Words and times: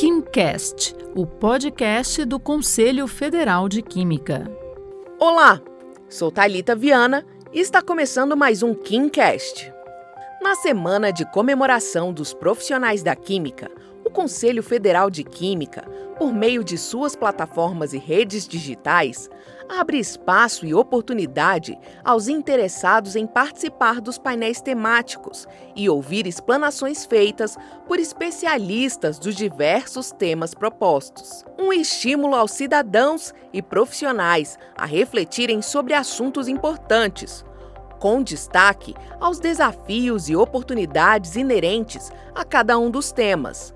KimCast, 0.00 0.96
o 1.14 1.26
podcast 1.26 2.24
do 2.24 2.40
Conselho 2.40 3.06
Federal 3.06 3.68
de 3.68 3.82
Química. 3.82 4.50
Olá, 5.18 5.60
sou 6.08 6.32
Talita 6.32 6.74
Viana 6.74 7.22
e 7.52 7.60
está 7.60 7.82
começando 7.82 8.34
mais 8.34 8.62
um 8.62 8.72
KimCast. 8.72 9.70
Na 10.40 10.54
semana 10.54 11.12
de 11.12 11.30
comemoração 11.30 12.14
dos 12.14 12.32
profissionais 12.32 13.02
da 13.02 13.14
química, 13.14 13.70
o 14.10 14.12
Conselho 14.12 14.60
Federal 14.60 15.08
de 15.08 15.22
Química, 15.22 15.84
por 16.18 16.32
meio 16.32 16.64
de 16.64 16.76
suas 16.76 17.14
plataformas 17.14 17.92
e 17.92 17.98
redes 17.98 18.46
digitais, 18.46 19.30
abre 19.68 20.00
espaço 20.00 20.66
e 20.66 20.74
oportunidade 20.74 21.78
aos 22.04 22.26
interessados 22.26 23.14
em 23.14 23.24
participar 23.24 24.00
dos 24.00 24.18
painéis 24.18 24.60
temáticos 24.60 25.46
e 25.76 25.88
ouvir 25.88 26.26
explanações 26.26 27.06
feitas 27.06 27.56
por 27.86 28.00
especialistas 28.00 29.16
dos 29.16 29.36
diversos 29.36 30.10
temas 30.10 30.54
propostos. 30.54 31.44
Um 31.56 31.72
estímulo 31.72 32.34
aos 32.34 32.50
cidadãos 32.50 33.32
e 33.52 33.62
profissionais 33.62 34.58
a 34.76 34.86
refletirem 34.86 35.62
sobre 35.62 35.94
assuntos 35.94 36.48
importantes, 36.48 37.44
com 38.00 38.20
destaque 38.20 38.92
aos 39.20 39.38
desafios 39.38 40.28
e 40.28 40.34
oportunidades 40.34 41.36
inerentes 41.36 42.10
a 42.34 42.44
cada 42.44 42.76
um 42.76 42.90
dos 42.90 43.12
temas 43.12 43.72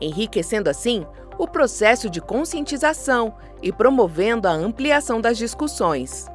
enriquecendo 0.00 0.70
assim 0.70 1.06
o 1.38 1.46
processo 1.46 2.08
de 2.08 2.20
conscientização 2.20 3.34
e 3.62 3.72
promovendo 3.72 4.48
a 4.48 4.52
ampliação 4.52 5.20
das 5.20 5.36
discussões. 5.36 6.26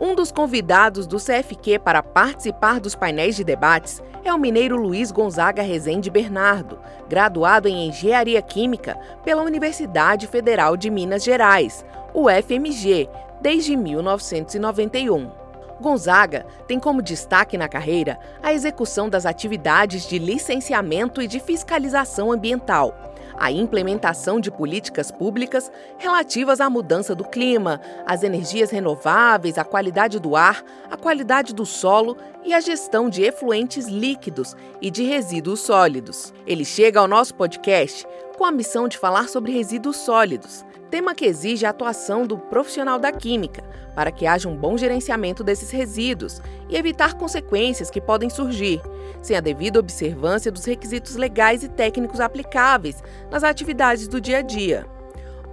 Um 0.00 0.14
dos 0.14 0.30
convidados 0.30 1.06
do 1.06 1.16
CFQ 1.16 1.80
para 1.80 2.02
participar 2.02 2.78
dos 2.78 2.94
painéis 2.94 3.34
de 3.34 3.42
debates 3.42 4.00
é 4.24 4.32
o 4.32 4.38
mineiro 4.38 4.76
Luiz 4.76 5.10
Gonzaga 5.10 5.62
Rezende 5.62 6.10
Bernardo, 6.10 6.78
graduado 7.08 7.66
em 7.66 7.88
Engenharia 7.88 8.40
Química 8.40 8.96
pela 9.24 9.42
Universidade 9.42 10.26
Federal 10.26 10.76
de 10.76 10.88
Minas 10.88 11.24
Gerais, 11.24 11.84
UFMG, 12.14 13.08
desde 13.40 13.76
1991. 13.76 15.37
Gonzaga 15.80 16.46
tem 16.66 16.78
como 16.78 17.02
destaque 17.02 17.56
na 17.56 17.68
carreira 17.68 18.18
a 18.42 18.52
execução 18.52 19.08
das 19.08 19.24
atividades 19.24 20.06
de 20.06 20.18
licenciamento 20.18 21.22
e 21.22 21.26
de 21.26 21.40
fiscalização 21.40 22.32
ambiental, 22.32 22.94
a 23.38 23.52
implementação 23.52 24.40
de 24.40 24.50
políticas 24.50 25.10
públicas 25.10 25.70
relativas 25.96 26.60
à 26.60 26.68
mudança 26.68 27.14
do 27.14 27.24
clima, 27.24 27.80
às 28.04 28.22
energias 28.22 28.70
renováveis, 28.70 29.58
à 29.58 29.64
qualidade 29.64 30.18
do 30.18 30.34
ar, 30.34 30.64
à 30.90 30.96
qualidade 30.96 31.54
do 31.54 31.64
solo 31.64 32.16
e 32.44 32.52
à 32.52 32.60
gestão 32.60 33.08
de 33.08 33.22
efluentes 33.22 33.86
líquidos 33.86 34.56
e 34.82 34.90
de 34.90 35.04
resíduos 35.04 35.60
sólidos. 35.60 36.32
Ele 36.46 36.64
chega 36.64 36.98
ao 36.98 37.08
nosso 37.08 37.34
podcast 37.34 38.06
com 38.36 38.44
a 38.44 38.52
missão 38.52 38.88
de 38.88 38.98
falar 38.98 39.28
sobre 39.28 39.52
resíduos 39.52 39.96
sólidos, 39.96 40.64
tema 40.90 41.14
que 41.14 41.24
exige 41.24 41.66
a 41.66 41.70
atuação 41.70 42.26
do 42.26 42.38
profissional 42.38 42.98
da 42.98 43.12
química 43.12 43.62
para 43.94 44.10
que 44.10 44.26
haja 44.26 44.48
um 44.48 44.56
bom 44.56 44.76
gerenciamento 44.76 45.42
desses 45.42 45.70
resíduos 45.70 46.40
e 46.68 46.76
evitar 46.76 47.14
consequências 47.14 47.90
que 47.90 48.00
podem 48.00 48.30
surgir, 48.30 48.80
sem 49.20 49.36
a 49.36 49.40
devida 49.40 49.80
observância 49.80 50.52
dos 50.52 50.64
requisitos 50.64 51.16
legais 51.16 51.62
e 51.62 51.68
técnicos 51.68 52.20
aplicáveis 52.20 53.02
nas 53.30 53.42
atividades 53.42 54.06
do 54.06 54.20
dia 54.20 54.38
a 54.38 54.42
dia. 54.42 54.86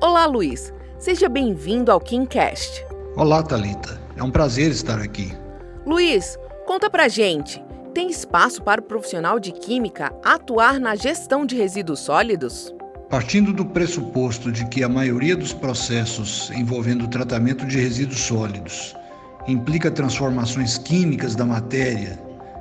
Olá, 0.00 0.26
Luiz. 0.26 0.72
Seja 0.98 1.28
bem-vindo 1.28 1.90
ao 1.90 2.00
KimCast. 2.00 2.84
Olá, 3.16 3.42
Talita. 3.42 4.00
É 4.16 4.22
um 4.22 4.30
prazer 4.30 4.70
estar 4.70 5.00
aqui. 5.00 5.32
Luiz, 5.86 6.38
conta 6.66 6.90
pra 6.90 7.08
gente. 7.08 7.62
Tem 7.94 8.10
espaço 8.10 8.62
para 8.62 8.80
o 8.80 8.84
profissional 8.84 9.38
de 9.38 9.52
química 9.52 10.12
atuar 10.24 10.80
na 10.80 10.94
gestão 10.94 11.46
de 11.46 11.56
resíduos 11.56 12.00
sólidos? 12.00 12.73
Partindo 13.14 13.52
do 13.52 13.64
pressuposto 13.64 14.50
de 14.50 14.66
que 14.66 14.82
a 14.82 14.88
maioria 14.88 15.36
dos 15.36 15.52
processos 15.52 16.50
envolvendo 16.50 17.04
o 17.04 17.08
tratamento 17.08 17.64
de 17.64 17.78
resíduos 17.78 18.18
sólidos 18.18 18.92
implica 19.46 19.88
transformações 19.88 20.78
químicas 20.78 21.36
da 21.36 21.44
matéria 21.44 22.18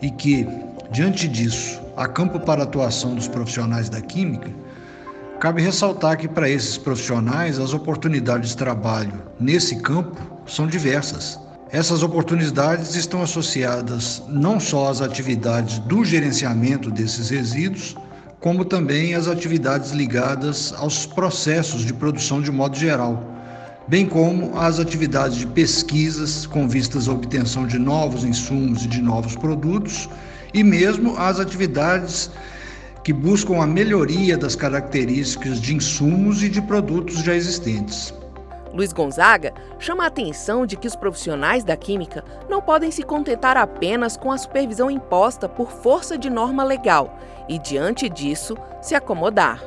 e 0.00 0.08
que, 0.08 0.46
diante 0.92 1.26
disso, 1.26 1.82
há 1.96 2.06
campo 2.06 2.38
para 2.38 2.62
atuação 2.62 3.16
dos 3.16 3.26
profissionais 3.26 3.88
da 3.88 4.00
química, 4.00 4.48
cabe 5.40 5.62
ressaltar 5.62 6.16
que 6.16 6.28
para 6.28 6.48
esses 6.48 6.78
profissionais 6.78 7.58
as 7.58 7.74
oportunidades 7.74 8.50
de 8.50 8.56
trabalho 8.56 9.20
nesse 9.40 9.82
campo 9.82 10.16
são 10.46 10.68
diversas. 10.68 11.40
Essas 11.72 12.04
oportunidades 12.04 12.94
estão 12.94 13.20
associadas 13.20 14.22
não 14.28 14.60
só 14.60 14.90
às 14.90 15.00
atividades 15.00 15.80
do 15.80 16.04
gerenciamento 16.04 16.88
desses 16.88 17.30
resíduos, 17.30 17.96
como 18.46 18.64
também 18.64 19.12
as 19.12 19.26
atividades 19.26 19.90
ligadas 19.90 20.72
aos 20.76 21.04
processos 21.04 21.84
de 21.84 21.92
produção 21.92 22.40
de 22.40 22.52
modo 22.52 22.78
geral, 22.78 23.20
bem 23.88 24.06
como 24.06 24.56
as 24.56 24.78
atividades 24.78 25.36
de 25.38 25.48
pesquisas 25.48 26.46
com 26.46 26.68
vistas 26.68 27.08
à 27.08 27.12
obtenção 27.12 27.66
de 27.66 27.76
novos 27.76 28.22
insumos 28.22 28.84
e 28.84 28.86
de 28.86 29.02
novos 29.02 29.34
produtos, 29.34 30.08
e 30.54 30.62
mesmo 30.62 31.16
as 31.18 31.40
atividades 31.40 32.30
que 33.02 33.12
buscam 33.12 33.60
a 33.60 33.66
melhoria 33.66 34.38
das 34.38 34.54
características 34.54 35.60
de 35.60 35.74
insumos 35.74 36.40
e 36.40 36.48
de 36.48 36.62
produtos 36.62 37.24
já 37.24 37.34
existentes. 37.34 38.14
Luiz 38.76 38.92
Gonzaga 38.92 39.54
chama 39.78 40.04
a 40.04 40.08
atenção 40.08 40.66
de 40.66 40.76
que 40.76 40.86
os 40.86 40.94
profissionais 40.94 41.64
da 41.64 41.76
química 41.76 42.22
não 42.48 42.60
podem 42.60 42.90
se 42.90 43.02
contentar 43.02 43.56
apenas 43.56 44.18
com 44.18 44.30
a 44.30 44.36
supervisão 44.36 44.90
imposta 44.90 45.48
por 45.48 45.72
força 45.72 46.18
de 46.18 46.28
norma 46.28 46.62
legal 46.62 47.18
e, 47.48 47.58
diante 47.58 48.06
disso, 48.08 48.54
se 48.82 48.94
acomodar. 48.94 49.62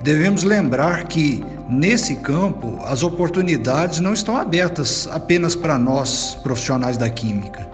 Devemos 0.00 0.44
lembrar 0.44 1.08
que, 1.08 1.44
nesse 1.68 2.16
campo, 2.16 2.78
as 2.84 3.02
oportunidades 3.02 3.98
não 3.98 4.14
estão 4.14 4.36
abertas 4.36 5.08
apenas 5.10 5.56
para 5.56 5.76
nós, 5.76 6.36
profissionais 6.42 6.96
da 6.96 7.10
química. 7.10 7.68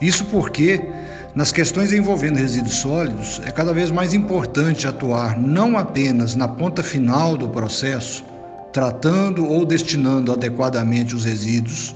Isso 0.00 0.24
porque, 0.26 0.88
nas 1.34 1.52
questões 1.52 1.92
envolvendo 1.92 2.36
resíduos 2.36 2.76
sólidos, 2.76 3.40
é 3.44 3.50
cada 3.50 3.72
vez 3.72 3.90
mais 3.90 4.14
importante 4.14 4.86
atuar 4.86 5.38
não 5.38 5.76
apenas 5.76 6.34
na 6.34 6.46
ponta 6.46 6.82
final 6.82 7.36
do 7.36 7.48
processo, 7.48 8.24
tratando 8.72 9.46
ou 9.46 9.64
destinando 9.64 10.32
adequadamente 10.32 11.14
os 11.14 11.24
resíduos, 11.24 11.94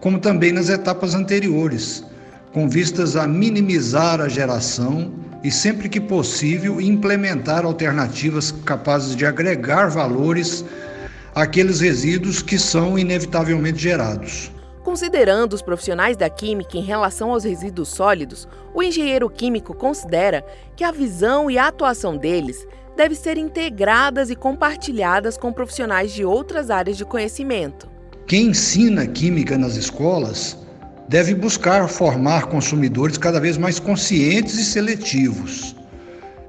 como 0.00 0.18
também 0.18 0.52
nas 0.52 0.68
etapas 0.68 1.14
anteriores, 1.14 2.04
com 2.52 2.68
vistas 2.68 3.16
a 3.16 3.26
minimizar 3.26 4.20
a 4.20 4.28
geração 4.28 5.12
e, 5.42 5.50
sempre 5.50 5.88
que 5.88 6.00
possível, 6.00 6.80
implementar 6.80 7.64
alternativas 7.64 8.52
capazes 8.52 9.16
de 9.16 9.24
agregar 9.24 9.88
valores 9.88 10.64
àqueles 11.34 11.80
resíduos 11.80 12.42
que 12.42 12.58
são 12.58 12.98
inevitavelmente 12.98 13.78
gerados. 13.78 14.52
Considerando 14.84 15.52
os 15.52 15.62
profissionais 15.62 16.16
da 16.16 16.28
química 16.28 16.76
em 16.76 16.82
relação 16.82 17.30
aos 17.30 17.44
resíduos 17.44 17.88
sólidos, 17.88 18.48
o 18.74 18.82
engenheiro 18.82 19.30
químico 19.30 19.72
considera 19.74 20.44
que 20.74 20.82
a 20.82 20.90
visão 20.90 21.48
e 21.48 21.56
a 21.56 21.68
atuação 21.68 22.16
deles 22.16 22.66
devem 22.96 23.16
ser 23.16 23.38
integradas 23.38 24.30
e 24.30 24.36
compartilhadas 24.36 25.36
com 25.36 25.52
profissionais 25.52 26.12
de 26.12 26.24
outras 26.24 26.70
áreas 26.70 26.96
de 26.96 27.04
conhecimento. 27.04 27.88
Quem 28.26 28.48
ensina 28.48 29.06
química 29.06 29.58
nas 29.58 29.76
escolas 29.76 30.56
deve 31.08 31.34
buscar 31.34 31.88
formar 31.88 32.46
consumidores 32.46 33.18
cada 33.18 33.40
vez 33.40 33.58
mais 33.58 33.78
conscientes 33.78 34.54
e 34.54 34.64
seletivos. 34.64 35.76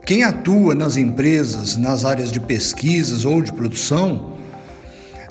Quem 0.05 0.23
atua 0.23 0.75
nas 0.75 0.97
empresas, 0.97 1.77
nas 1.77 2.05
áreas 2.05 2.31
de 2.31 2.39
pesquisas 2.39 3.25
ou 3.25 3.41
de 3.41 3.51
produção, 3.51 4.37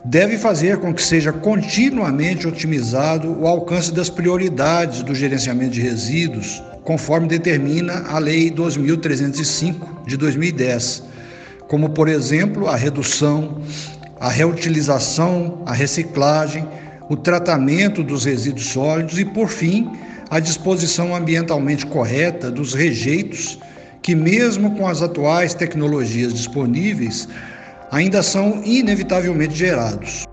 deve 0.04 0.36
fazer 0.36 0.78
com 0.78 0.92
que 0.92 1.02
seja 1.02 1.32
continuamente 1.32 2.48
otimizado 2.48 3.38
o 3.38 3.46
alcance 3.46 3.92
das 3.92 4.10
prioridades 4.10 5.02
do 5.02 5.14
gerenciamento 5.14 5.72
de 5.72 5.80
resíduos 5.80 6.62
conforme 6.84 7.28
determina 7.28 8.04
a 8.08 8.18
Lei 8.18 8.50
2305 8.50 10.06
de 10.06 10.16
2010, 10.16 11.02
como, 11.68 11.90
por 11.90 12.08
exemplo, 12.08 12.68
a 12.68 12.76
redução, 12.76 13.62
a 14.20 14.28
reutilização, 14.28 15.62
a 15.66 15.72
reciclagem, 15.72 16.66
o 17.08 17.16
tratamento 17.16 18.02
dos 18.02 18.24
resíduos 18.24 18.66
sólidos 18.66 19.18
e, 19.18 19.24
por 19.24 19.48
fim, 19.48 19.90
a 20.30 20.40
disposição 20.40 21.14
ambientalmente 21.14 21.86
correta 21.86 22.50
dos 22.50 22.74
rejeitos, 22.74 23.58
que, 24.00 24.14
mesmo 24.14 24.76
com 24.76 24.86
as 24.86 25.02
atuais 25.02 25.54
tecnologias 25.54 26.32
disponíveis, 26.32 27.28
ainda 27.90 28.22
são 28.22 28.62
inevitavelmente 28.64 29.54
gerados. 29.54 30.24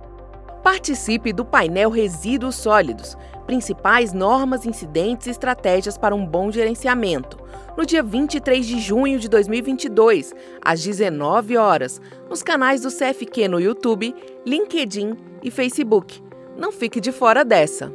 Participe 0.63 1.31
do 1.31 1.45
painel 1.45 1.89
Resíduos 1.89 2.55
Sólidos, 2.55 3.17
principais 3.45 4.13
normas, 4.13 4.65
incidentes 4.65 5.27
e 5.27 5.31
estratégias 5.31 5.97
para 5.97 6.13
um 6.13 6.25
bom 6.25 6.51
gerenciamento, 6.51 7.37
no 7.77 7.85
dia 7.85 8.03
23 8.03 8.65
de 8.65 8.79
junho 8.79 9.19
de 9.19 9.29
2022, 9.29 10.33
às 10.61 10.83
19 10.83 11.57
horas, 11.57 12.01
nos 12.29 12.43
canais 12.43 12.81
do 12.81 12.89
CFQ 12.89 13.47
no 13.47 13.59
YouTube, 13.59 14.13
LinkedIn 14.45 15.15
e 15.41 15.49
Facebook. 15.49 16.21
Não 16.57 16.71
fique 16.71 16.99
de 16.99 17.11
fora 17.11 17.45
dessa. 17.45 17.91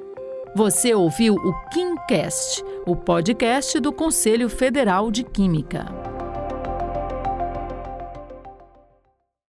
Você 0.56 0.94
ouviu 0.94 1.34
o 1.34 1.52
KimCast, 1.70 2.64
o 2.86 2.96
podcast 2.96 3.78
do 3.78 3.92
Conselho 3.92 4.48
Federal 4.48 5.10
de 5.10 5.22
Química. 5.22 6.03